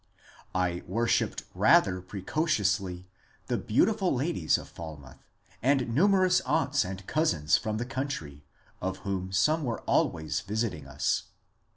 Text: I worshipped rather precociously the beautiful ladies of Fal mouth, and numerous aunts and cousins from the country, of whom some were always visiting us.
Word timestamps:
I 0.55 0.81
worshipped 0.87 1.43
rather 1.53 2.01
precociously 2.01 3.05
the 3.45 3.59
beautiful 3.59 4.11
ladies 4.11 4.57
of 4.57 4.67
Fal 4.67 4.97
mouth, 4.97 5.19
and 5.61 5.93
numerous 5.93 6.39
aunts 6.41 6.83
and 6.83 7.05
cousins 7.05 7.55
from 7.55 7.77
the 7.77 7.85
country, 7.85 8.43
of 8.81 8.97
whom 9.05 9.31
some 9.31 9.63
were 9.63 9.81
always 9.81 10.39
visiting 10.41 10.87
us. 10.87 11.25